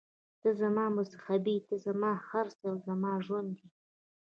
[0.41, 3.67] ته زما مذهب یې، ته زما هر څه او زما ژوند یې.